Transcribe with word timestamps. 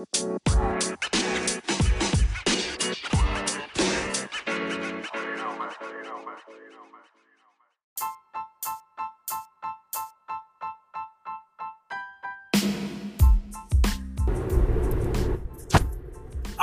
I 0.00 0.06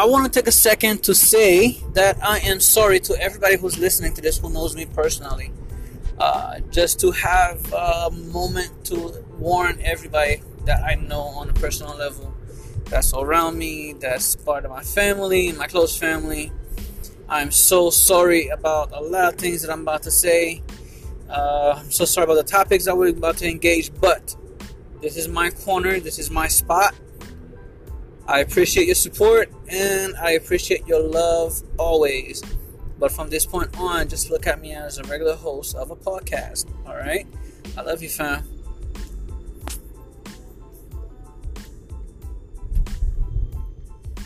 want 0.06 0.26
to 0.26 0.40
take 0.40 0.48
a 0.48 0.52
second 0.52 1.04
to 1.04 1.14
say 1.14 1.80
that 1.94 2.18
I 2.24 2.40
am 2.40 2.60
sorry 2.60 3.00
to 3.02 3.22
everybody 3.22 3.58
who's 3.58 3.78
listening 3.78 4.16
to 4.16 4.22
this 4.22 4.40
who 4.40 4.50
knows 4.50 4.76
me 4.76 4.88
personally. 4.88 5.52
Uh, 6.18 6.60
just 6.72 7.00
to 7.02 7.12
have 7.12 7.72
a 7.72 8.10
moment 8.10 8.86
to 8.86 9.24
warn 9.38 9.80
everybody 9.84 10.42
that 10.66 10.84
I 10.84 10.96
know 10.96 11.22
on 11.22 11.52
a 11.52 11.54
personal 11.54 11.96
level 11.96 12.34
that's 12.90 13.14
around 13.14 13.58
me, 13.58 13.94
that's 13.94 14.36
part 14.36 14.66
of 14.66 14.72
my 14.72 14.84
family, 14.84 15.52
my 15.52 15.68
close 15.68 15.98
family. 15.98 16.52
I'm 17.30 17.52
so 17.52 17.90
sorry 17.90 18.48
about 18.48 18.92
a 18.94 19.02
lot 19.02 19.34
of 19.34 19.40
things 19.40 19.62
that 19.62 19.72
I'm 19.72 19.82
about 19.82 20.04
to 20.04 20.12
say. 20.12 20.64
Uh, 21.30 21.76
I'm 21.78 21.92
so 21.92 22.06
sorry 22.06 22.24
about 22.26 22.36
the 22.36 22.44
topics 22.44 22.86
that 22.86 22.98
we're 22.98 23.10
about 23.10 23.38
to 23.38 23.50
engage, 23.50 23.94
but 24.00 24.36
this 25.02 25.18
is 25.18 25.28
my 25.28 25.50
corner, 25.50 26.00
this 26.00 26.20
is 26.20 26.32
my 26.32 26.48
spot. 26.48 26.96
I 28.28 28.40
appreciate 28.40 28.88
your 28.88 28.96
support 28.96 29.52
and 29.70 30.16
I 30.18 30.32
appreciate 30.32 30.86
your 30.88 31.02
love 31.02 31.62
always. 31.78 32.42
But 33.00 33.12
from 33.12 33.30
this 33.30 33.46
point 33.46 33.78
on, 33.80 34.08
just 34.08 34.32
look 34.32 34.48
at 34.48 34.60
me 34.60 34.74
as 34.74 34.98
a 34.98 35.04
regular 35.04 35.36
host 35.36 35.76
of 35.76 35.92
a 35.92 35.96
podcast. 35.96 36.66
All 36.86 36.96
right? 36.96 37.28
I 37.78 37.82
love 37.82 38.02
you, 38.02 38.10
fam. 38.10 38.57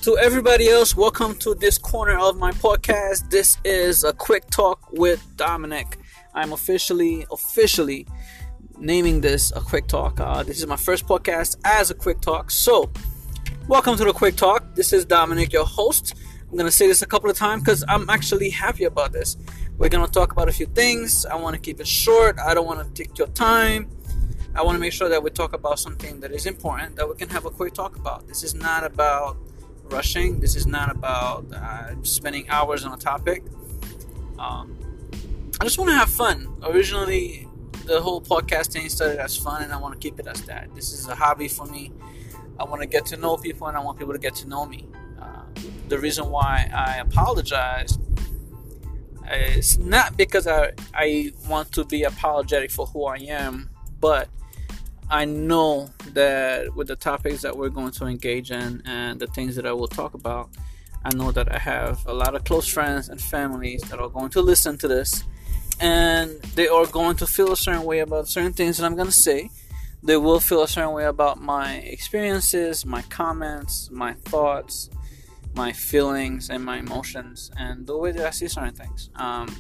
To 0.01 0.17
everybody 0.17 0.67
else, 0.67 0.95
welcome 0.95 1.35
to 1.37 1.53
this 1.53 1.77
corner 1.77 2.17
of 2.17 2.37
my 2.37 2.51
podcast. 2.51 3.29
This 3.29 3.57
is 3.63 4.03
a 4.03 4.13
quick 4.13 4.49
talk 4.49 4.91
with 4.91 5.25
Dominic. 5.37 5.97
I'm 6.33 6.53
officially, 6.53 7.25
officially 7.31 8.07
naming 8.77 9.21
this 9.21 9.51
a 9.55 9.61
quick 9.61 9.87
talk. 9.87 10.19
Uh, 10.19 10.41
this 10.41 10.57
is 10.57 10.65
my 10.65 10.75
first 10.75 11.05
podcast 11.05 11.57
as 11.65 11.91
a 11.91 11.93
quick 11.93 12.19
talk. 12.19 12.49
So, 12.49 12.91
Welcome 13.67 13.95
to 13.95 14.03
the 14.03 14.11
Quick 14.11 14.35
Talk. 14.35 14.75
This 14.75 14.91
is 14.91 15.05
Dominic, 15.05 15.53
your 15.53 15.65
host. 15.65 16.15
I'm 16.51 16.57
to 16.57 16.71
say 16.71 16.87
this 16.87 17.03
a 17.03 17.05
couple 17.05 17.29
of 17.29 17.37
times 17.37 17.63
because 17.63 17.85
I'm 17.87 18.09
actually 18.09 18.49
happy 18.49 18.83
about 18.85 19.13
this. 19.13 19.37
We're 19.77 19.87
to 19.87 20.07
talk 20.07 20.31
about 20.31 20.49
a 20.49 20.51
few 20.51 20.65
things. 20.65 21.25
I 21.25 21.35
want 21.35 21.53
to 21.53 21.61
keep 21.61 21.79
it 21.79 21.87
short. 21.87 22.39
I 22.39 22.53
don't 22.53 22.65
want 22.65 22.83
to 22.83 23.03
take 23.03 23.17
your 23.17 23.27
time. 23.27 23.89
I 24.55 24.63
want 24.63 24.75
to 24.75 24.79
make 24.79 24.91
sure 24.93 25.07
that 25.09 25.23
we 25.23 25.29
talk 25.29 25.53
about 25.53 25.79
something 25.79 26.19
that 26.19 26.31
is 26.31 26.47
important 26.47 26.95
that 26.97 27.07
we 27.07 27.15
can 27.15 27.29
have 27.29 27.45
a 27.45 27.51
quick 27.51 27.73
talk 27.73 27.95
about. 27.95 28.27
This 28.27 28.43
is 28.43 28.53
not 28.55 28.83
about 28.83 29.37
rushing, 29.91 30.39
this 30.39 30.55
is 30.55 30.65
not 30.65 30.91
about 30.91 31.45
uh, 31.53 31.93
spending 32.03 32.49
hours 32.49 32.85
on 32.85 32.93
a 32.93 32.97
topic. 32.97 33.43
Um, 34.39 34.77
I 35.59 35.63
just 35.63 35.77
want 35.77 35.89
to 35.91 35.95
have 35.95 36.09
fun. 36.09 36.47
Originally, 36.63 37.47
the 37.85 38.01
whole 38.01 38.21
podcasting 38.21 38.89
started 38.89 39.19
as 39.19 39.37
fun, 39.37 39.63
and 39.63 39.73
I 39.73 39.77
want 39.77 39.93
to 39.93 39.99
keep 39.99 40.19
it 40.19 40.27
as 40.27 40.41
that. 40.43 40.73
This 40.73 40.93
is 40.93 41.07
a 41.07 41.15
hobby 41.15 41.47
for 41.47 41.65
me. 41.65 41.91
I 42.59 42.63
want 42.63 42.81
to 42.81 42.87
get 42.87 43.05
to 43.07 43.17
know 43.17 43.37
people 43.37 43.67
and 43.67 43.75
I 43.75 43.79
want 43.81 43.97
people 43.97 44.13
to 44.13 44.19
get 44.19 44.35
to 44.35 44.47
know 44.47 44.65
me. 44.65 44.87
Uh, 45.19 45.43
the 45.87 45.97
reason 45.97 46.29
why 46.29 46.69
I 46.73 46.97
apologize 46.97 47.97
is 49.31 49.79
not 49.79 50.15
because 50.15 50.45
I, 50.45 50.73
I 50.93 51.31
want 51.47 51.71
to 51.73 51.85
be 51.85 52.03
apologetic 52.03 52.69
for 52.69 52.85
who 52.85 53.05
I 53.05 53.17
am, 53.17 53.71
but 53.99 54.29
I 55.11 55.25
know 55.25 55.89
that 56.13 56.73
with 56.73 56.87
the 56.87 56.95
topics 56.95 57.41
that 57.41 57.57
we're 57.57 57.69
going 57.69 57.91
to 57.91 58.05
engage 58.05 58.49
in 58.49 58.81
and 58.85 59.19
the 59.19 59.27
things 59.27 59.57
that 59.57 59.65
I 59.65 59.73
will 59.73 59.89
talk 59.89 60.13
about, 60.13 60.49
I 61.03 61.13
know 61.13 61.33
that 61.33 61.53
I 61.53 61.59
have 61.59 61.99
a 62.07 62.13
lot 62.13 62.33
of 62.33 62.45
close 62.45 62.65
friends 62.65 63.09
and 63.09 63.19
families 63.21 63.81
that 63.89 63.99
are 63.99 64.07
going 64.07 64.29
to 64.29 64.41
listen 64.41 64.77
to 64.77 64.87
this 64.87 65.25
and 65.81 66.41
they 66.55 66.69
are 66.69 66.85
going 66.85 67.17
to 67.17 67.27
feel 67.27 67.51
a 67.51 67.57
certain 67.57 67.83
way 67.83 67.99
about 67.99 68.29
certain 68.29 68.53
things 68.53 68.77
that 68.77 68.85
I'm 68.85 68.95
going 68.95 69.07
to 69.07 69.11
say 69.11 69.49
they 70.01 70.15
will 70.15 70.39
feel 70.39 70.63
a 70.63 70.67
certain 70.67 70.93
way 70.93 71.05
about 71.05 71.41
my 71.41 71.73
experiences, 71.75 72.85
my 72.85 73.01
comments, 73.03 73.89
my 73.91 74.13
thoughts, 74.13 74.89
my 75.53 75.71
feelings, 75.73 76.49
and 76.49 76.63
my 76.63 76.77
emotions, 76.77 77.51
and 77.57 77.85
the 77.85 77.97
way 77.97 78.11
that 78.11 78.25
I 78.25 78.29
see 78.31 78.47
certain 78.47 78.73
things. 78.73 79.09
Um, 79.15 79.55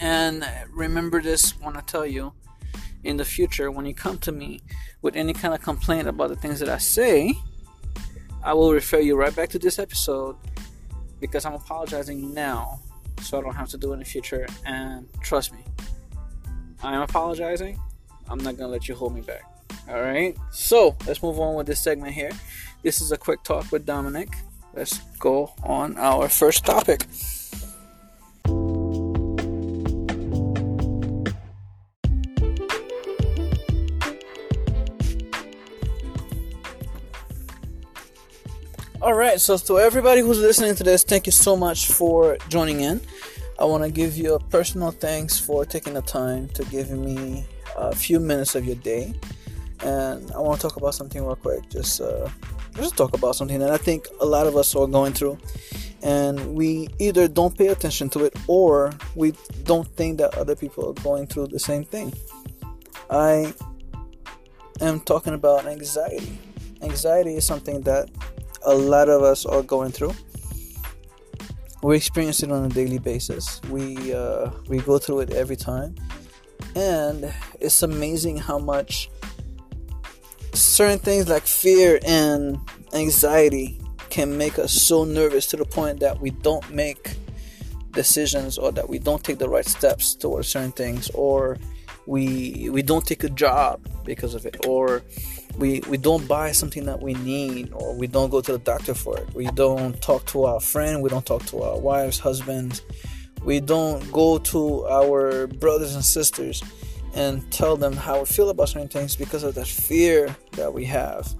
and 0.00 0.46
remember 0.70 1.20
this 1.20 1.58
when 1.60 1.76
I 1.76 1.80
tell 1.80 2.06
you 2.06 2.32
in 3.04 3.16
the 3.16 3.24
future 3.24 3.70
when 3.70 3.86
you 3.86 3.94
come 3.94 4.18
to 4.18 4.32
me 4.32 4.60
with 5.02 5.16
any 5.16 5.32
kind 5.32 5.54
of 5.54 5.62
complaint 5.62 6.08
about 6.08 6.28
the 6.28 6.36
things 6.36 6.60
that 6.60 6.68
I 6.68 6.78
say, 6.78 7.34
I 8.42 8.54
will 8.54 8.72
refer 8.72 9.00
you 9.00 9.16
right 9.16 9.34
back 9.34 9.48
to 9.50 9.58
this 9.58 9.78
episode 9.78 10.36
because 11.20 11.44
I'm 11.44 11.54
apologizing 11.54 12.34
now 12.34 12.80
so 13.20 13.38
I 13.38 13.40
don't 13.40 13.54
have 13.54 13.68
to 13.70 13.78
do 13.78 13.90
it 13.90 13.94
in 13.94 13.98
the 14.00 14.04
future. 14.04 14.46
And 14.64 15.08
trust 15.20 15.52
me, 15.52 15.60
I 16.82 16.94
am 16.94 17.02
apologizing 17.02 17.80
I'm 18.28 18.38
not 18.38 18.56
gonna 18.56 18.68
let 18.68 18.88
you 18.88 18.94
hold 18.94 19.14
me 19.14 19.20
back. 19.20 19.42
All 19.88 20.00
right. 20.00 20.36
So 20.50 20.96
let's 21.06 21.22
move 21.22 21.38
on 21.38 21.54
with 21.54 21.66
this 21.66 21.80
segment 21.80 22.12
here. 22.12 22.30
This 22.82 23.00
is 23.00 23.12
a 23.12 23.16
quick 23.16 23.42
talk 23.42 23.70
with 23.70 23.86
Dominic. 23.86 24.36
Let's 24.74 24.98
go 25.18 25.52
on 25.62 25.96
our 25.96 26.28
first 26.28 26.66
topic. 26.66 27.06
All 39.06 39.14
right, 39.14 39.40
so 39.40 39.56
to 39.56 39.78
everybody 39.78 40.20
who's 40.20 40.40
listening 40.40 40.74
to 40.74 40.82
this, 40.82 41.04
thank 41.04 41.26
you 41.26 41.30
so 41.32 41.56
much 41.56 41.86
for 41.92 42.36
joining 42.48 42.80
in. 42.80 43.00
I 43.56 43.64
want 43.64 43.84
to 43.84 43.88
give 43.88 44.16
you 44.16 44.34
a 44.34 44.40
personal 44.40 44.90
thanks 44.90 45.38
for 45.38 45.64
taking 45.64 45.94
the 45.94 46.02
time 46.02 46.48
to 46.54 46.64
give 46.64 46.90
me 46.90 47.46
a 47.76 47.94
few 47.94 48.18
minutes 48.18 48.56
of 48.56 48.64
your 48.64 48.74
day, 48.74 49.14
and 49.84 50.28
I 50.32 50.40
want 50.40 50.60
to 50.60 50.66
talk 50.66 50.76
about 50.76 50.96
something 50.96 51.24
real 51.24 51.36
quick. 51.36 51.68
Just 51.70 52.00
uh, 52.00 52.28
just 52.74 52.96
talk 52.96 53.14
about 53.14 53.36
something 53.36 53.60
that 53.60 53.70
I 53.70 53.76
think 53.76 54.08
a 54.20 54.26
lot 54.26 54.48
of 54.48 54.56
us 54.56 54.74
are 54.74 54.88
going 54.88 55.12
through, 55.12 55.38
and 56.02 56.56
we 56.56 56.88
either 56.98 57.28
don't 57.28 57.56
pay 57.56 57.68
attention 57.68 58.10
to 58.10 58.24
it 58.24 58.34
or 58.48 58.92
we 59.14 59.34
don't 59.62 59.86
think 59.94 60.18
that 60.18 60.34
other 60.36 60.56
people 60.56 60.90
are 60.90 61.00
going 61.04 61.28
through 61.28 61.46
the 61.46 61.60
same 61.60 61.84
thing. 61.84 62.12
I 63.08 63.54
am 64.80 64.98
talking 64.98 65.34
about 65.34 65.64
anxiety. 65.64 66.40
Anxiety 66.82 67.36
is 67.36 67.46
something 67.46 67.82
that 67.82 68.10
a 68.66 68.74
lot 68.74 69.08
of 69.08 69.22
us 69.22 69.46
are 69.46 69.62
going 69.62 69.92
through. 69.92 70.14
We 71.82 71.96
experience 71.96 72.42
it 72.42 72.50
on 72.50 72.64
a 72.64 72.68
daily 72.68 72.98
basis. 72.98 73.60
We 73.70 74.12
uh, 74.12 74.50
we 74.68 74.78
go 74.78 74.98
through 74.98 75.20
it 75.20 75.30
every 75.30 75.56
time, 75.56 75.94
and 76.74 77.32
it's 77.60 77.82
amazing 77.82 78.38
how 78.38 78.58
much 78.58 79.08
certain 80.52 80.98
things 80.98 81.28
like 81.28 81.44
fear 81.44 82.00
and 82.06 82.58
anxiety 82.92 83.80
can 84.10 84.36
make 84.36 84.58
us 84.58 84.72
so 84.72 85.04
nervous 85.04 85.46
to 85.46 85.56
the 85.56 85.64
point 85.64 86.00
that 86.00 86.20
we 86.20 86.30
don't 86.30 86.68
make 86.70 87.16
decisions 87.92 88.58
or 88.58 88.72
that 88.72 88.88
we 88.88 88.98
don't 88.98 89.22
take 89.22 89.38
the 89.38 89.48
right 89.48 89.66
steps 89.66 90.14
towards 90.14 90.48
certain 90.48 90.72
things 90.72 91.10
or 91.10 91.56
we 92.06 92.68
we 92.70 92.82
don't 92.82 93.06
take 93.06 93.24
a 93.24 93.28
job 93.28 93.80
because 94.04 94.34
of 94.34 94.46
it 94.46 94.66
or 94.66 95.02
we 95.58 95.80
we 95.88 95.96
don't 95.96 96.26
buy 96.28 96.52
something 96.52 96.84
that 96.84 97.00
we 97.00 97.14
need 97.14 97.72
or 97.72 97.94
we 97.94 98.06
don't 98.06 98.30
go 98.30 98.40
to 98.40 98.52
the 98.52 98.58
doctor 98.58 98.94
for 98.94 99.18
it 99.18 99.34
we 99.34 99.46
don't 99.46 100.00
talk 100.02 100.24
to 100.26 100.44
our 100.44 100.60
friend 100.60 101.02
we 101.02 101.08
don't 101.08 101.26
talk 101.26 101.44
to 101.46 101.62
our 101.62 101.78
wives 101.78 102.18
husbands 102.18 102.82
we 103.42 103.60
don't 103.60 104.10
go 104.10 104.38
to 104.38 104.84
our 104.86 105.46
brothers 105.46 105.94
and 105.94 106.04
sisters 106.04 106.62
and 107.16 107.50
tell 107.50 107.76
them 107.76 107.94
how 107.94 108.20
we 108.20 108.26
feel 108.26 108.50
about 108.50 108.68
certain 108.68 108.88
things 108.88 109.16
because 109.16 109.42
of 109.42 109.54
that 109.54 109.66
fear 109.66 110.36
that 110.52 110.72
we 110.72 110.84
have. 110.84 111.34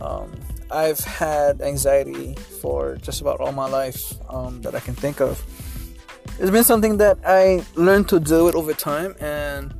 Um, 0.00 0.30
I've 0.70 1.00
had 1.00 1.62
anxiety 1.62 2.34
for 2.60 2.96
just 2.96 3.22
about 3.22 3.40
all 3.40 3.52
my 3.52 3.68
life 3.68 4.12
um, 4.28 4.60
that 4.62 4.74
I 4.74 4.80
can 4.80 4.94
think 4.94 5.20
of. 5.20 5.42
It's 6.38 6.50
been 6.50 6.62
something 6.62 6.98
that 6.98 7.18
I 7.24 7.64
learned 7.74 8.08
to 8.10 8.20
deal 8.20 8.44
with 8.44 8.54
over 8.54 8.74
time, 8.74 9.16
and 9.18 9.74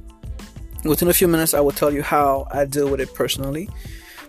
within 0.89 1.09
a 1.09 1.13
few 1.13 1.29
minutes, 1.29 1.55
I 1.55 1.61
will 1.61 1.73
tell 1.73 1.93
you 1.93 2.03
how 2.03 2.47
I 2.51 2.65
deal 2.65 2.91
with 2.91 3.01
it 3.01 3.15
personally. 3.15 3.69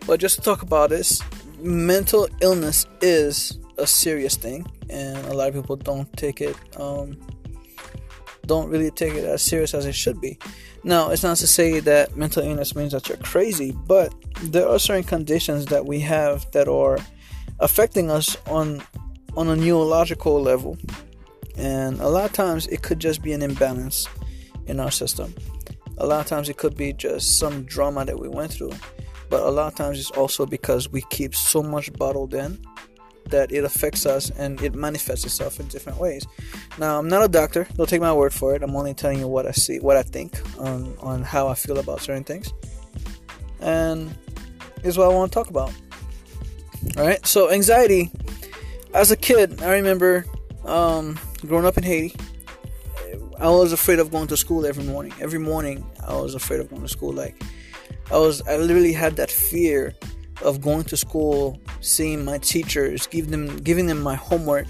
But 0.06 0.20
just 0.20 0.36
to 0.36 0.42
talk 0.42 0.62
about 0.62 0.90
this, 0.90 1.22
mental 1.60 2.28
illness 2.42 2.86
is 3.02 3.58
a 3.78 3.88
serious 3.88 4.36
thing, 4.36 4.66
and 4.90 5.18
a 5.28 5.34
lot 5.34 5.50
of 5.50 5.54
people 5.54 5.76
don't 5.76 6.12
take 6.18 6.42
it, 6.42 6.56
um, 6.80 7.18
don't 8.46 8.70
really 8.70 8.92
take 8.92 9.14
it 9.14 9.26
as 9.26 9.42
serious 9.42 9.74
as 9.74 9.86
it 9.86 9.96
should 9.96 10.20
be. 10.20 10.38
Now, 10.84 11.10
it's 11.10 11.24
not 11.24 11.38
to 11.38 11.48
say 11.48 11.80
that 11.82 12.16
mental 12.16 12.44
illness 12.44 12.76
means 12.76 12.94
that 12.94 13.10
you're 13.10 13.18
crazy, 13.18 13.76
but 13.86 14.14
there 14.44 14.68
are 14.68 14.80
certain 14.80 15.04
conditions 15.04 15.66
that 15.68 15.86
we 15.86 16.00
have 16.02 16.50
that 16.52 16.68
are 16.68 17.00
affecting 17.60 18.10
us 18.10 18.38
on 18.48 18.82
on 19.36 19.48
a 19.48 19.56
neurological 19.56 20.42
level, 20.42 20.78
and 21.56 22.00
a 22.02 22.10
lot 22.10 22.26
of 22.26 22.34
times 22.34 22.66
it 22.68 22.82
could 22.82 23.00
just 23.00 23.22
be 23.22 23.32
an 23.32 23.42
imbalance 23.42 24.08
in 24.66 24.80
our 24.80 24.92
system. 24.92 25.34
A 26.00 26.06
lot 26.06 26.22
of 26.22 26.26
times 26.28 26.50
it 26.50 26.58
could 26.58 26.76
be 26.76 26.94
just 26.94 27.38
some 27.38 27.64
drama 27.64 28.06
that 28.06 28.20
we 28.20 28.28
went 28.30 28.52
through. 28.52 28.72
but 29.30 29.44
a 29.44 29.50
lot 29.50 29.68
of 29.68 29.76
times 29.76 30.00
it's 30.00 30.12
also 30.12 30.46
because 30.46 30.90
we 30.92 31.04
keep 31.12 31.36
so 31.36 31.62
much 31.62 31.94
bottled 31.94 32.34
in 32.34 32.58
that 33.30 33.52
it 33.52 33.64
affects 33.64 34.08
us 34.08 34.32
and 34.32 34.60
it 34.62 34.74
manifests 34.74 35.24
itself 35.24 35.60
in 35.60 35.68
different 35.68 36.00
ways. 36.00 36.26
Now, 36.80 36.98
I'm 36.98 37.08
not 37.08 37.24
a 37.24 37.28
doctor. 37.28 37.68
Don't 37.76 37.88
take 37.88 38.02
my 38.02 38.12
word 38.12 38.34
for 38.34 38.56
it. 38.56 38.64
I'm 38.64 38.76
only 38.76 38.96
telling 38.96 39.20
you 39.20 39.28
what 39.28 39.46
I 39.46 39.52
see, 39.52 39.80
what 39.80 39.98
I 39.98 40.02
think 40.02 40.42
on 40.58 40.96
on 41.00 41.22
how 41.22 41.48
I 41.48 41.54
feel 41.54 41.78
about 41.78 42.02
certain 42.02 42.24
things, 42.24 42.52
and 43.60 44.10
is 44.84 44.98
what 44.98 45.12
I 45.12 45.14
want 45.14 45.32
to 45.32 45.36
talk 45.36 45.50
about. 45.52 45.72
All 46.98 47.06
right. 47.06 47.24
So, 47.26 47.52
anxiety. 47.52 48.12
As 48.96 49.12
a 49.12 49.16
kid, 49.16 49.62
I 49.62 49.74
remember 49.74 50.26
um, 50.66 51.20
growing 51.46 51.66
up 51.66 51.78
in 51.78 51.84
Haiti. 51.84 52.16
I 53.40 53.50
was 53.50 53.72
afraid 53.72 54.00
of 54.00 54.12
going 54.12 54.28
to 54.28 54.38
school 54.38 54.66
every 54.66 54.84
morning. 54.84 55.14
Every 55.22 55.40
morning, 55.40 55.86
I 56.06 56.14
was 56.16 56.36
afraid 56.36 56.60
of 56.60 56.70
going 56.70 56.82
to 56.82 56.88
school. 56.88 57.14
Like, 57.14 57.42
I 58.12 58.18
was, 58.18 58.42
I 58.48 58.58
literally 58.58 58.94
had 58.94 59.16
that 59.16 59.32
fear 59.32 59.96
of 60.42 60.62
going 60.62 60.84
to 60.86 60.98
school, 60.98 61.60
seeing 61.82 62.26
my 62.26 62.38
teachers, 62.40 63.08
giving 63.08 63.32
them, 63.32 63.58
giving 63.58 63.86
them 63.86 64.02
my 64.02 64.16
homework, 64.16 64.68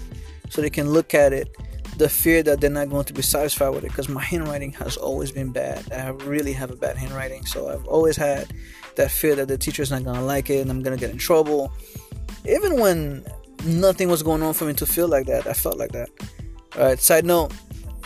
so 0.48 0.62
they 0.62 0.70
can 0.70 0.90
look 0.90 1.14
at 1.14 1.32
it. 1.32 1.48
The 1.96 2.08
fear 2.08 2.42
that 2.44 2.60
they're 2.60 2.70
not 2.70 2.88
going 2.88 3.04
to 3.04 3.12
be 3.12 3.22
satisfied 3.22 3.70
with 3.70 3.84
it, 3.84 3.88
because 3.88 4.08
my 4.08 4.22
handwriting 4.22 4.72
has 4.72 4.96
always 4.96 5.32
been 5.32 5.52
bad. 5.52 5.92
I 5.92 6.08
really 6.08 6.52
have 6.52 6.70
a 6.70 6.76
bad 6.76 6.96
handwriting, 6.96 7.44
so 7.44 7.68
I've 7.68 7.86
always 7.86 8.16
had 8.16 8.52
that 8.96 9.10
fear 9.10 9.34
that 9.36 9.48
the 9.48 9.58
teacher's 9.58 9.90
not 9.90 10.04
gonna 10.04 10.24
like 10.24 10.50
it 10.50 10.60
and 10.60 10.70
I'm 10.70 10.82
gonna 10.82 10.96
get 10.96 11.10
in 11.10 11.18
trouble. 11.18 11.72
Even 12.48 12.80
when 12.80 13.24
nothing 13.64 14.08
was 14.08 14.22
going 14.22 14.42
on 14.42 14.54
for 14.54 14.64
me 14.64 14.74
to 14.74 14.86
feel 14.86 15.08
like 15.08 15.26
that, 15.26 15.46
I 15.46 15.52
felt 15.52 15.76
like 15.76 15.92
that. 15.92 16.08
All 16.76 16.84
right. 16.84 16.98
Side 16.98 17.24
note: 17.24 17.52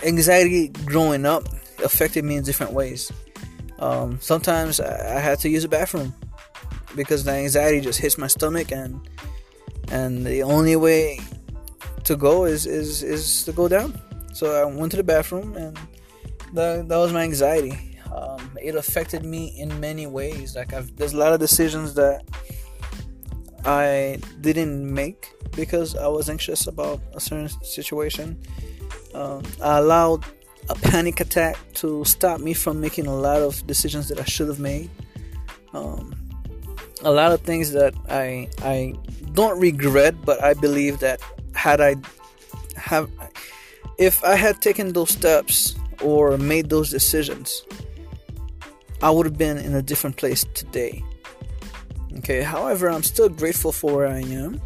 anxiety 0.05 0.69
growing 0.85 1.27
up 1.27 1.49
affected 1.83 2.25
me 2.25 2.37
in 2.37 2.45
different 2.45 2.73
ways. 2.73 3.11
Um, 3.79 4.19
sometimes 4.21 4.81
I, 4.81 5.19
had 5.19 5.41
to 5.41 5.49
use 5.49 5.65
a 5.65 5.69
bathroom 5.69 6.15
because 6.95 7.25
the 7.25 7.33
anxiety 7.33 7.81
just 7.81 7.99
hits 7.99 8.17
my 8.17 8.29
stomach, 8.29 8.71
and 8.71 9.01
and 9.91 10.25
the 10.25 10.43
only 10.43 10.77
way 10.77 11.21
to 12.05 12.17
go 12.17 12.45
is 12.45 12.67
is 12.67 13.03
is 13.03 13.45
to 13.45 13.53
go 13.53 13.69
down. 13.69 14.01
So 14.33 14.53
I 14.53 14.65
went 14.65 14.93
to 14.93 14.97
the 14.97 15.05
bathroom, 15.05 15.57
and 15.57 15.79
that 16.53 16.89
that 16.89 16.97
was 16.97 17.13
my 17.13 17.23
anxiety. 17.23 17.99
Um, 18.15 18.57
it 18.63 18.77
affected 18.77 19.25
me 19.25 19.59
in 19.59 19.81
many 19.81 20.07
ways. 20.07 20.55
Like 20.55 20.73
I've, 20.73 20.95
there's 20.97 21.13
a 21.13 21.19
lot 21.19 21.33
of 21.33 21.41
decisions 21.41 21.95
that 21.95 22.23
I 23.65 24.19
didn't 24.41 24.93
make 24.93 25.33
because 25.57 25.97
I 25.97 26.07
was 26.07 26.31
anxious 26.31 26.67
about 26.67 27.01
a 27.15 27.21
certain 27.21 27.49
situation. 27.63 28.39
Um, 29.15 29.43
I 29.63 29.79
allowed 29.79 30.25
a 30.69 30.75
panic 30.75 31.21
attack 31.21 31.57
to 31.75 32.05
stop 32.05 32.41
me 32.41 32.53
from 32.53 32.81
making 32.81 33.07
a 33.07 33.15
lot 33.15 33.43
of 33.43 33.67
decisions 33.67 34.09
that 34.09 34.21
I 34.21 34.25
should 34.25 34.49
have 34.49 34.59
made. 34.59 34.91
Um, 35.73 36.15
a 37.03 37.11
lot 37.11 37.33
of 37.33 37.41
things 37.43 37.73
that 37.73 37.95
I 38.09 38.49
I 38.63 38.95
don't 39.35 39.59
regret, 39.61 40.15
but 40.25 40.43
I 40.43 40.55
believe 40.55 41.01
that 41.01 41.21
had 41.55 41.81
I 41.81 41.97
have 42.77 43.11
if 43.99 44.25
I 44.25 44.35
had 44.35 44.61
taken 44.61 44.93
those 44.93 45.11
steps 45.11 45.77
or 46.01 46.37
made 46.39 46.71
those 46.71 46.91
decisions, 46.91 47.65
I 49.03 49.11
would 49.11 49.27
have 49.27 49.39
been 49.39 49.59
in 49.59 49.75
a 49.75 49.83
different 49.83 50.17
place 50.17 50.45
today. 50.55 51.05
Okay, 52.19 52.43
however, 52.43 52.89
I'm 52.89 53.03
still 53.03 53.29
grateful 53.29 53.73
for 53.73 53.97
where 53.97 54.07
I 54.07 54.21
am, 54.21 54.61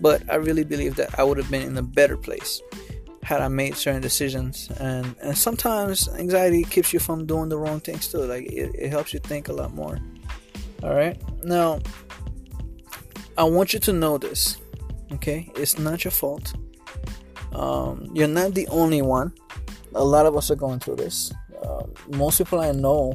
but 0.00 0.22
I 0.30 0.36
really 0.36 0.64
believe 0.64 0.96
that 0.96 1.18
I 1.18 1.22
would 1.22 1.38
have 1.38 1.50
been 1.50 1.62
in 1.62 1.76
a 1.76 1.82
better 1.82 2.16
place 2.16 2.60
had 3.22 3.40
I 3.40 3.48
made 3.48 3.76
certain 3.76 4.02
decisions. 4.02 4.68
And 4.78 5.14
and 5.22 5.36
sometimes 5.36 6.08
anxiety 6.08 6.64
keeps 6.64 6.92
you 6.92 6.98
from 6.98 7.26
doing 7.26 7.48
the 7.48 7.58
wrong 7.58 7.80
things 7.80 8.08
too. 8.08 8.18
Like 8.18 8.46
it, 8.46 8.74
it 8.74 8.90
helps 8.90 9.12
you 9.12 9.20
think 9.20 9.48
a 9.48 9.52
lot 9.52 9.74
more. 9.74 9.98
All 10.82 10.94
right. 10.94 11.20
Now, 11.44 11.78
I 13.38 13.44
want 13.44 13.72
you 13.72 13.78
to 13.80 13.92
know 13.92 14.18
this. 14.18 14.58
Okay, 15.12 15.50
it's 15.56 15.78
not 15.78 16.04
your 16.04 16.10
fault. 16.10 16.54
Um, 17.52 18.10
you're 18.14 18.28
not 18.28 18.54
the 18.54 18.66
only 18.68 19.02
one. 19.02 19.32
A 19.94 20.02
lot 20.02 20.26
of 20.26 20.36
us 20.36 20.50
are 20.50 20.56
going 20.56 20.80
through 20.80 20.96
this. 20.96 21.32
Uh, 21.62 21.84
most 22.08 22.38
people 22.38 22.60
I 22.60 22.72
know, 22.72 23.14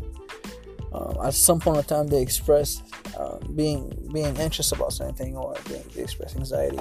uh, 0.94 1.26
at 1.26 1.34
some 1.34 1.60
point 1.60 1.80
in 1.80 1.84
time, 1.84 2.08
they 2.08 2.22
express 2.22 2.84
uh, 3.18 3.40
being 3.56 4.10
being 4.14 4.38
anxious 4.38 4.72
about 4.72 4.94
something 4.94 5.36
or 5.36 5.56
they, 5.66 5.84
they 5.96 6.04
express 6.04 6.36
anxiety. 6.36 6.80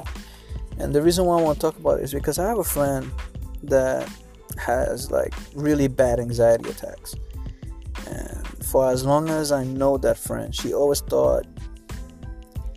And 0.78 0.94
the 0.94 1.02
reason 1.02 1.25
why 1.25 1.38
I 1.38 1.43
want 1.43 1.58
to 1.58 1.61
talk 1.61 1.78
about 1.78 2.00
it 2.00 2.05
is 2.05 2.12
because 2.12 2.38
I 2.38 2.46
have 2.46 2.58
a 2.58 2.64
friend 2.64 3.11
that 3.64 4.08
has 4.58 5.11
like 5.11 5.34
really 5.55 5.88
bad 5.88 6.20
anxiety 6.20 6.70
attacks. 6.70 7.14
And 8.08 8.46
for 8.64 8.90
as 8.90 9.05
long 9.05 9.28
as 9.28 9.52
I 9.52 9.64
know 9.64 9.96
that 9.99 10.19
friend, 10.19 10.55
she 10.55 10.73
always 10.75 11.00
thought 11.00 11.46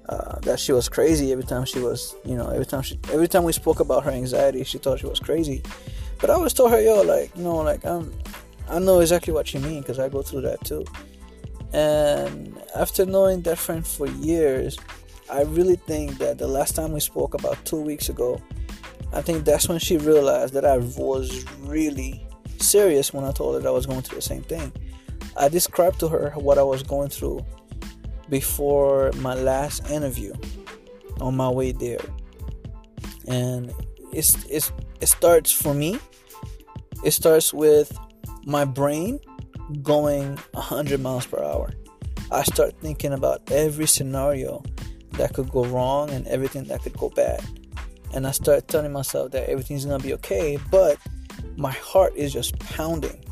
uh, 0.08 0.40
that 0.40 0.60
she 0.60 0.72
was 0.72 0.90
crazy 0.90 1.32
every 1.32 1.44
time 1.44 1.66
she 1.66 1.80
was, 1.80 2.16
you 2.26 2.36
know, 2.36 2.50
every 2.50 2.66
time 2.66 2.82
she, 2.82 3.00
every 3.12 3.28
time 3.28 3.44
we 3.44 3.54
spoke 3.54 3.80
about 3.80 4.04
her 4.04 4.12
anxiety, 4.12 4.64
she 4.64 4.78
thought 4.78 5.00
she 5.00 5.06
was 5.06 5.20
crazy. 5.20 5.62
But 6.20 6.30
I 6.30 6.34
always 6.34 6.54
told 6.54 6.72
her, 6.72 6.82
yo, 6.82 7.02
like, 7.02 7.36
you 7.36 7.44
know, 7.44 7.58
like 7.58 7.86
I'm, 7.86 8.14
I 8.68 8.80
know 8.80 9.00
exactly 9.00 9.34
what 9.34 9.54
you 9.54 9.60
mean 9.60 9.82
because 9.82 10.00
I 10.00 10.10
go 10.10 10.22
through 10.22 10.42
that 10.42 10.64
too. 10.66 10.86
And 11.74 12.60
after 12.76 13.06
knowing 13.06 13.42
that 13.44 13.58
friend 13.58 13.86
for 13.86 14.08
years, 14.08 14.78
I 15.32 15.44
really 15.44 15.76
think 15.76 16.18
that 16.18 16.38
the 16.38 16.48
last 16.48 16.76
time 16.76 16.92
we 16.92 17.00
spoke 17.00 17.36
about 17.36 17.64
two 17.64 17.80
weeks 17.80 18.10
ago, 18.10 18.42
I 19.14 19.22
think 19.22 19.46
that's 19.46 19.70
when 19.70 19.80
she 19.80 19.98
realized 19.98 20.54
that 20.56 20.66
I 20.66 20.78
was 20.78 21.46
really 21.60 22.26
serious 22.58 23.14
when 23.14 23.24
I 23.24 23.32
told 23.32 23.56
her 23.56 23.62
that 23.62 23.68
I 23.68 23.72
was 23.72 23.86
going 23.86 24.02
through 24.02 24.18
the 24.18 24.24
same 24.24 24.42
thing. 24.42 24.72
I 25.38 25.48
described 25.48 26.00
to 26.00 26.08
her 26.10 26.32
what 26.32 26.58
I 26.58 26.64
was 26.64 26.84
going 26.84 27.10
through 27.10 27.46
before 28.30 29.12
my 29.18 29.36
last 29.36 29.90
interview 29.90 30.34
on 31.22 31.36
my 31.38 31.50
way 31.50 31.72
there. 31.72 32.00
And 33.28 33.72
it's, 34.12 34.44
it's, 34.46 34.72
it 35.00 35.08
starts 35.08 35.52
for 35.52 35.74
me, 35.74 36.00
it 37.04 37.12
starts 37.12 37.54
with 37.54 37.98
my 38.46 38.66
brain 38.66 39.20
going 39.84 40.38
100 40.54 41.00
miles 41.00 41.26
per 41.28 41.42
hour. 41.44 41.72
I 42.32 42.44
start 42.44 42.74
thinking 42.82 43.14
about 43.14 43.52
every 43.52 43.88
scenario 43.88 44.64
that 45.20 45.34
could 45.34 45.52
go 45.52 45.66
wrong 45.66 46.10
and 46.12 46.26
everything 46.28 46.64
that 46.64 46.82
could 46.82 46.98
go 46.98 47.10
bad. 47.10 47.44
And 48.14 48.26
I 48.26 48.32
start 48.32 48.70
telling 48.70 48.94
myself 48.94 49.32
that 49.32 49.50
everything's 49.50 49.86
gonna 49.86 50.02
be 50.02 50.14
okay, 50.14 50.58
but 50.72 50.98
my 51.58 51.72
heart 51.72 52.16
is 52.16 52.32
just 52.32 52.58
pounding. 52.60 53.24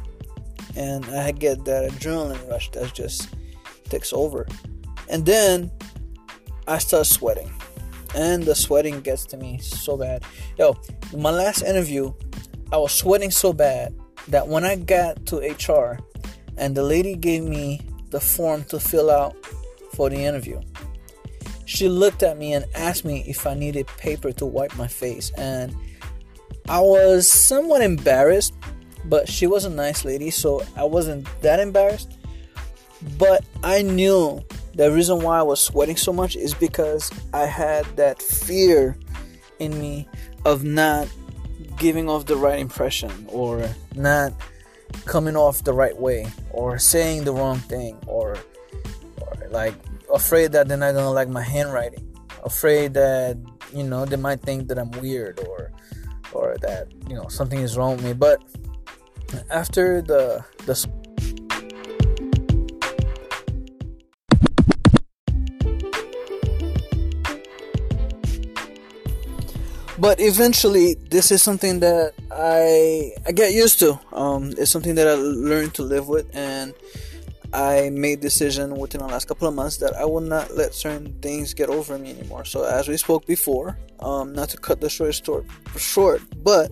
And 0.75 1.05
I 1.05 1.31
get 1.31 1.63
that 1.63 1.89
adrenaline 1.89 2.47
rush 2.49 2.69
that 2.71 2.93
just 2.93 3.29
takes 3.85 4.11
over. 4.11 4.45
And 5.09 5.25
then 5.25 5.71
I 6.67 6.77
start 6.79 7.05
sweating. 7.07 7.49
And 8.13 8.43
the 8.43 8.53
sweating 8.53 8.99
gets 8.99 9.25
to 9.27 9.37
me 9.37 9.57
so 9.59 9.95
bad. 9.95 10.23
Yo, 10.59 10.75
my 11.15 11.31
last 11.31 11.61
interview, 11.63 12.13
I 12.71 12.77
was 12.77 12.91
sweating 12.91 13.31
so 13.31 13.53
bad 13.53 13.95
that 14.27 14.45
when 14.45 14.65
I 14.65 14.75
got 14.75 15.25
to 15.27 15.37
HR 15.37 15.99
and 16.57 16.75
the 16.75 16.83
lady 16.83 17.15
gave 17.15 17.43
me 17.43 17.79
the 18.09 18.19
form 18.19 18.65
to 18.65 18.77
fill 18.77 19.09
out 19.09 19.37
for 19.93 20.09
the 20.09 20.17
interview, 20.17 20.59
she 21.67 21.89
looked 21.89 22.23
at 22.23 22.37
me 22.37 22.53
and 22.53 22.65
asked 22.75 23.03
me 23.03 23.25
if 23.27 23.45
I 23.45 23.53
needed 23.53 23.87
paper 23.97 24.31
to 24.31 24.45
wipe 24.45 24.75
my 24.77 24.87
face. 24.87 25.31
And 25.31 25.75
I 26.69 26.79
was 26.79 27.29
somewhat 27.29 27.81
embarrassed, 27.81 28.53
but 29.03 29.27
she 29.27 29.47
was 29.47 29.65
a 29.65 29.69
nice 29.69 30.05
lady, 30.05 30.29
so 30.29 30.63
I 30.77 30.85
wasn't 30.85 31.27
that 31.41 31.59
embarrassed. 31.59 32.17
But 33.17 33.43
I 33.63 33.81
knew 33.81 34.41
the 34.75 34.89
reason 34.93 35.21
why 35.21 35.39
I 35.39 35.43
was 35.43 35.59
sweating 35.59 35.97
so 35.97 36.13
much 36.13 36.37
is 36.37 36.53
because 36.53 37.11
I 37.33 37.45
had 37.45 37.85
that 37.97 38.21
fear 38.21 38.97
in 39.59 39.77
me 39.77 40.07
of 40.45 40.63
not 40.63 41.09
giving 41.75 42.07
off 42.07 42.27
the 42.27 42.37
right 42.37 42.59
impression 42.59 43.11
or 43.27 43.69
not 43.93 44.31
coming 45.03 45.35
off 45.35 45.65
the 45.65 45.73
right 45.73 45.97
way 45.97 46.27
or 46.51 46.79
saying 46.79 47.25
the 47.25 47.33
wrong 47.33 47.57
thing 47.59 47.97
or, 48.07 48.37
or 49.19 49.49
like 49.49 49.73
afraid 50.17 50.51
that 50.51 50.67
they're 50.67 50.77
not 50.77 50.93
gonna 50.93 51.11
like 51.11 51.29
my 51.29 51.43
handwriting. 51.43 52.03
Afraid 52.43 52.95
that 52.95 53.37
you 53.73 53.83
know 53.83 54.03
they 54.05 54.17
might 54.17 54.41
think 54.41 54.67
that 54.67 54.77
i'm 54.79 54.91
weird 54.99 55.39
or 55.47 55.71
or 56.33 56.57
that 56.61 56.87
you 57.07 57.15
know 57.15 57.27
something 57.29 57.59
is 57.61 57.77
wrong 57.77 57.95
with 57.95 58.05
me. 58.05 58.13
But 58.13 58.41
after 59.51 60.01
the 60.01 60.43
the 60.65 60.75
but 69.99 70.19
eventually 70.19 70.95
this 71.09 71.31
is 71.31 71.43
something 71.43 71.79
that 71.81 72.13
i 72.31 73.11
i 73.27 73.31
get 73.31 73.53
used 73.53 73.77
to. 73.79 73.99
Um 74.13 74.53
it's 74.57 74.71
something 74.71 74.95
that 74.95 75.07
i 75.07 75.13
learned 75.13 75.75
to 75.75 75.83
live 75.83 76.07
with 76.07 76.25
and 76.33 76.73
I 77.57 77.89
made 77.89 78.19
decision 78.19 78.75
within 78.75 79.01
the 79.01 79.07
last 79.07 79.27
couple 79.27 79.47
of 79.47 79.55
months 79.55 79.77
that 79.77 79.95
I 79.95 80.05
will 80.05 80.21
not 80.21 80.53
let 80.55 80.75
certain 80.75 81.11
things 81.23 81.55
get 81.55 81.69
over 81.69 81.97
me 81.97 82.11
anymore. 82.11 82.45
So 82.45 82.63
as 82.63 82.87
we 82.87 82.97
spoke 82.97 83.25
before, 83.25 83.79
um, 83.99 84.31
not 84.31 84.49
to 84.49 84.57
cut 84.57 84.79
the 84.79 84.91
short 84.91 85.15
story 85.15 85.43
short, 85.75 86.21
but 86.43 86.71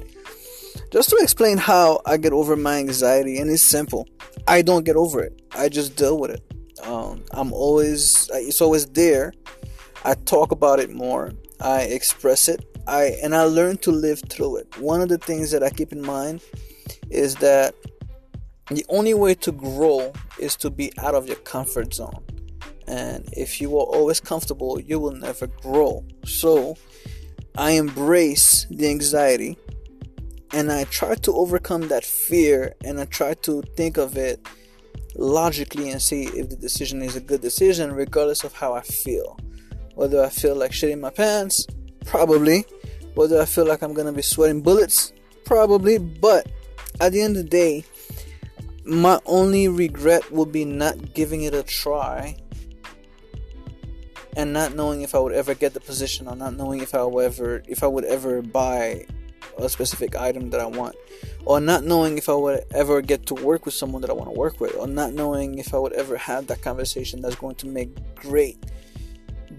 just 0.91 1.09
to 1.09 1.17
explain 1.17 1.57
how 1.57 2.01
I 2.05 2.17
get 2.17 2.33
over 2.33 2.55
my 2.55 2.77
anxiety, 2.77 3.39
and 3.39 3.49
it's 3.49 3.63
simple. 3.63 4.07
I 4.47 4.61
don't 4.61 4.85
get 4.85 4.95
over 4.95 5.23
it. 5.23 5.41
I 5.55 5.69
just 5.69 5.95
deal 5.95 6.19
with 6.19 6.29
it. 6.29 6.43
Um, 6.83 7.23
I'm 7.31 7.51
always 7.51 8.29
it's 8.31 8.61
always 8.61 8.85
there. 8.85 9.33
I 10.03 10.13
talk 10.13 10.51
about 10.51 10.79
it 10.79 10.91
more. 10.91 11.33
I 11.61 11.81
express 11.81 12.47
it. 12.47 12.63
I 12.85 13.17
and 13.23 13.35
I 13.35 13.45
learn 13.45 13.77
to 13.77 13.91
live 13.91 14.21
through 14.29 14.57
it. 14.57 14.77
One 14.77 15.01
of 15.01 15.09
the 15.09 15.17
things 15.17 15.49
that 15.49 15.63
I 15.63 15.71
keep 15.71 15.91
in 15.91 16.03
mind 16.03 16.43
is 17.09 17.33
that 17.37 17.73
the 18.69 18.85
only 18.89 19.13
way 19.13 19.35
to 19.35 19.51
grow 19.51 20.11
is 20.39 20.55
to 20.57 20.69
be 20.69 20.91
out 20.97 21.15
of 21.15 21.27
your 21.27 21.37
comfort 21.37 21.93
zone. 21.93 22.23
And 22.87 23.27
if 23.33 23.61
you 23.61 23.77
are 23.77 23.85
always 23.85 24.19
comfortable, 24.19 24.79
you 24.79 24.99
will 24.99 25.11
never 25.11 25.47
grow. 25.47 26.03
So 26.25 26.77
I 27.57 27.71
embrace 27.71 28.65
the 28.69 28.87
anxiety 28.87 29.57
and 30.51 30.71
I 30.71 30.85
try 30.85 31.15
to 31.15 31.33
overcome 31.33 31.87
that 31.89 32.05
fear 32.05 32.75
and 32.83 32.99
I 32.99 33.05
try 33.05 33.33
to 33.33 33.61
think 33.75 33.97
of 33.97 34.17
it 34.17 34.45
logically 35.15 35.89
and 35.89 36.01
see 36.01 36.23
if 36.25 36.49
the 36.49 36.55
decision 36.55 37.01
is 37.01 37.15
a 37.15 37.21
good 37.21 37.41
decision, 37.41 37.93
regardless 37.93 38.43
of 38.43 38.53
how 38.53 38.73
I 38.73 38.81
feel. 38.81 39.37
Whether 39.95 40.23
I 40.23 40.29
feel 40.29 40.55
like 40.55 40.71
shitting 40.71 40.99
my 40.99 41.09
pants, 41.09 41.65
probably. 42.05 42.65
Whether 43.15 43.41
I 43.41 43.45
feel 43.45 43.65
like 43.65 43.81
I'm 43.81 43.93
gonna 43.93 44.11
be 44.11 44.21
sweating 44.21 44.61
bullets, 44.61 45.13
probably. 45.45 45.97
But 45.97 46.51
at 46.99 47.13
the 47.13 47.21
end 47.21 47.37
of 47.37 47.43
the 47.43 47.49
day, 47.49 47.85
my 48.85 49.19
only 49.25 49.67
regret 49.67 50.31
would 50.31 50.51
be 50.51 50.63
not 50.63 51.13
giving 51.13 51.41
it 51.41 51.53
a 51.53 51.63
try 51.63 52.37
and 54.37 54.53
not 54.53 54.75
knowing 54.75 55.01
if 55.01 55.15
I 55.15 55.19
would 55.19 55.33
ever 55.33 55.55
get 55.55 55.73
the 55.73 55.79
position 55.79 56.27
or 56.27 56.35
not 56.35 56.55
knowing 56.55 56.81
if 56.81 56.93
I 56.93 57.03
would 57.03 57.25
ever 57.25 57.63
if 57.67 57.83
I 57.83 57.87
would 57.87 58.05
ever 58.05 58.41
buy 58.41 59.05
a 59.57 59.69
specific 59.69 60.15
item 60.15 60.49
that 60.49 60.59
I 60.59 60.65
want. 60.65 60.95
Or 61.45 61.61
not 61.61 61.83
knowing 61.83 62.17
if 62.17 62.27
I 62.27 62.33
would 62.33 62.63
ever 62.73 63.01
get 63.01 63.25
to 63.27 63.35
work 63.35 63.65
with 63.65 63.73
someone 63.73 64.01
that 64.01 64.09
I 64.09 64.13
want 64.13 64.33
to 64.33 64.37
work 64.37 64.59
with. 64.59 64.75
Or 64.75 64.87
not 64.87 65.13
knowing 65.13 65.59
if 65.59 65.73
I 65.73 65.77
would 65.77 65.93
ever 65.93 66.17
have 66.17 66.47
that 66.47 66.61
conversation 66.61 67.21
that's 67.21 67.35
going 67.35 67.55
to 67.55 67.67
make 67.67 68.15
great 68.15 68.57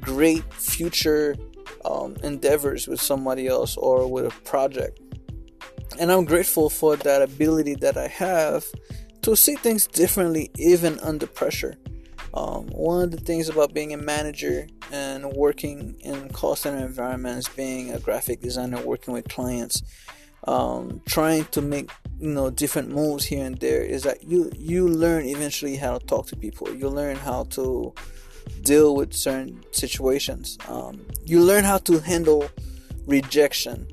great 0.00 0.45
future 0.52 1.37
um, 1.85 2.16
endeavors 2.23 2.87
with 2.87 3.00
somebody 3.00 3.47
else 3.47 3.76
or 3.76 4.06
with 4.11 4.26
a 4.26 4.40
project. 4.42 5.00
And 5.99 6.12
I'm 6.12 6.25
grateful 6.25 6.68
for 6.68 6.97
that 6.97 7.23
ability 7.23 7.76
that 7.76 7.97
I 7.97 8.09
have 8.09 8.66
to 9.26 9.37
see 9.37 9.56
things 9.56 9.87
differently 9.87 10.50
even 10.56 10.99
under 11.00 11.26
pressure 11.26 11.76
um, 12.37 12.66
one 12.66 13.02
of 13.02 13.11
the 13.12 13.16
things 13.16 13.49
about 13.49 13.73
being 13.73 13.95
a 13.95 13.97
manager 13.97 14.66
and 14.92 15.25
working 15.33 15.97
in 16.00 16.28
call 16.28 16.54
center 16.54 16.85
environments, 16.85 17.49
being 17.49 17.92
a 17.92 17.99
graphic 17.99 18.40
designer, 18.40 18.80
working 18.83 19.14
with 19.14 19.26
clients, 19.26 19.83
um, 20.47 21.00
trying 21.06 21.47
to 21.47 21.62
make 21.62 21.90
you 22.21 22.28
know 22.28 22.50
different 22.50 22.90
moves 22.90 23.25
here 23.25 23.45
and 23.45 23.59
there, 23.59 23.83
is 23.83 24.02
that 24.02 24.23
you 24.23 24.52
you 24.54 24.87
learn 24.87 25.25
eventually 25.25 25.76
how 25.76 25.97
to 25.97 26.06
talk 26.06 26.26
to 26.26 26.37
people. 26.37 26.71
You 26.75 26.90
learn 26.90 27.16
how 27.16 27.45
to 27.56 27.95
deal 28.62 28.95
with 28.95 29.14
certain 29.14 29.64
situations. 29.73 30.59
Um, 30.68 31.06
you 31.25 31.40
learn 31.40 31.64
how 31.64 31.78
to 31.78 32.00
handle 32.00 32.50
rejection. 33.06 33.88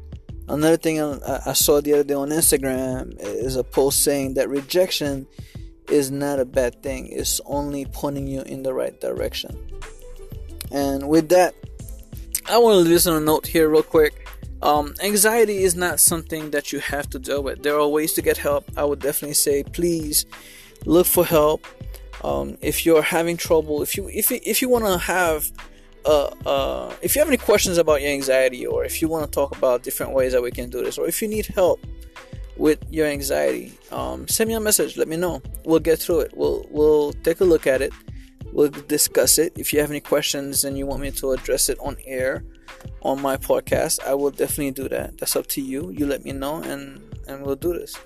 Another 0.50 0.78
thing 0.78 1.00
I, 1.02 1.54
saw 1.54 1.80
the 1.80 1.94
other 1.94 2.04
day 2.04 2.14
on 2.14 2.30
Instagram 2.30 3.16
is 3.20 3.56
a 3.56 3.64
post 3.64 4.04
saying 4.04 4.34
that 4.34 4.50
rejection 4.50 5.26
is 5.90 6.12
not 6.12 6.40
a 6.40 6.46
bad 6.46 6.84
thing, 6.84 7.08
it's 7.08 7.40
only 7.46 7.86
pointing 7.86 8.28
you 8.28 8.42
in 8.42 8.64
the 8.64 8.74
right 8.74 9.00
direction. 9.00 9.58
And 10.72 11.08
with 11.08 11.30
that, 11.30 11.56
I 12.46 12.58
want 12.58 12.74
to 12.74 12.78
leave 12.80 12.90
this 12.90 13.08
on 13.08 13.22
a 13.22 13.26
note 13.26 13.48
here, 13.48 13.70
real 13.70 13.84
quick. 13.84 14.28
Um, 14.62 14.94
anxiety 15.02 15.64
is 15.64 15.76
not 15.76 16.00
something 16.00 16.52
that 16.52 16.72
you 16.72 16.80
have 16.80 17.10
to 17.12 17.20
deal 17.20 17.44
with. 17.44 17.64
There 17.64 17.78
are 17.78 17.88
ways 17.88 18.14
to 18.14 18.22
get 18.22 18.38
help. 18.38 18.66
I 18.78 18.84
would 18.84 19.00
definitely 19.00 19.36
say, 19.36 19.64
please 19.64 20.26
look 20.86 21.06
for 21.06 21.26
help. 21.26 21.66
Um, 22.24 22.58
if 22.62 22.86
you're 22.86 23.02
having 23.02 23.36
trouble, 23.36 23.82
if 23.82 23.98
you 23.98 24.08
if 24.08 24.32
you, 24.32 24.40
if 24.44 24.62
you 24.62 24.70
want 24.70 24.86
to 24.86 24.98
have 24.98 25.52
uh, 26.06 26.26
uh, 26.46 26.94
if 27.02 27.16
you 27.16 27.20
have 27.20 27.28
any 27.28 27.38
questions 27.38 27.78
about 27.78 28.02
your 28.02 28.12
anxiety, 28.12 28.66
or 28.66 28.86
if 28.86 29.02
you 29.02 29.08
want 29.08 29.26
to 29.26 29.32
talk 29.32 29.58
about 29.58 29.84
different 29.84 30.14
ways 30.14 30.34
that 30.34 30.42
we 30.42 30.52
can 30.52 30.70
do 30.70 30.84
this, 30.84 30.98
or 30.98 31.08
if 31.08 31.22
you 31.22 31.28
need 31.28 31.46
help, 31.48 31.80
with 32.58 32.80
your 32.90 33.08
anxiety, 33.08 33.74
um, 33.92 34.28
send 34.28 34.48
me 34.48 34.54
a 34.54 34.60
message. 34.60 34.98
Let 34.98 35.08
me 35.08 35.18
know. 35.18 35.42
We'll 35.66 35.80
get 35.80 36.00
through 36.00 36.22
it. 36.22 36.38
We'll 36.38 36.66
we'll 36.70 37.14
take 37.24 37.42
a 37.42 37.46
look 37.46 37.68
at 37.68 37.82
it. 37.82 37.94
We'll 38.52 38.70
discuss 38.70 39.40
it. 39.40 39.54
If 39.58 39.74
you 39.74 39.80
have 39.80 39.90
any 39.90 40.00
questions 40.00 40.64
and 40.64 40.78
you 40.78 40.86
want 40.86 41.02
me 41.02 41.12
to 41.12 41.32
address 41.32 41.70
it 41.70 41.80
on 41.80 41.98
air 42.06 42.44
on 43.02 43.22
my 43.22 43.38
podcast, 43.38 44.04
I 44.06 44.14
will 44.14 44.30
definitely 44.30 44.72
do 44.72 44.88
that. 44.90 45.18
That's 45.18 45.36
up 45.36 45.48
to 45.48 45.62
you. 45.62 45.90
You 45.92 46.06
let 46.06 46.24
me 46.24 46.32
know 46.32 46.62
and 46.62 47.02
and 47.28 47.44
we'll 47.44 47.56
do 47.56 47.74
this. 47.74 47.98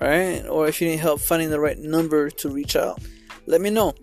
All 0.00 0.08
right. 0.08 0.44
Or 0.46 0.66
if 0.66 0.80
you 0.80 0.88
need 0.88 0.98
help 0.98 1.20
finding 1.20 1.50
the 1.50 1.60
right 1.60 1.78
number 1.78 2.30
to 2.30 2.48
reach 2.48 2.74
out, 2.74 2.98
let 3.46 3.60
me 3.60 3.70
know. 3.70 3.94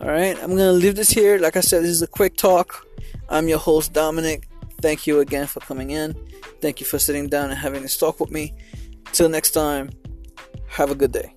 All 0.00 0.08
right. 0.08 0.38
I'm 0.40 0.50
gonna 0.50 0.72
leave 0.72 0.94
this 0.94 1.10
here. 1.10 1.38
Like 1.38 1.56
I 1.56 1.60
said, 1.60 1.82
this 1.82 1.90
is 1.90 2.02
a 2.02 2.06
quick 2.06 2.36
talk. 2.36 2.86
I'm 3.28 3.48
your 3.48 3.58
host 3.58 3.92
Dominic. 3.92 4.48
Thank 4.80 5.08
you 5.08 5.18
again 5.18 5.48
for 5.48 5.58
coming 5.60 5.90
in. 5.90 6.14
Thank 6.60 6.78
you 6.78 6.86
for 6.86 7.00
sitting 7.00 7.28
down 7.28 7.50
and 7.50 7.58
having 7.58 7.82
this 7.82 7.96
talk 7.96 8.20
with 8.20 8.30
me. 8.30 8.54
Till 9.12 9.28
next 9.28 9.50
time, 9.50 9.90
have 10.68 10.92
a 10.92 10.94
good 10.94 11.10
day. 11.10 11.32